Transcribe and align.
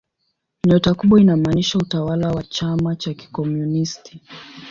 Nyota 0.65 0.93
kubwa 0.93 1.19
inamaanisha 1.21 1.77
utawala 1.77 2.31
wa 2.31 2.43
chama 2.43 2.95
cha 2.95 3.13
kikomunisti. 3.13 4.21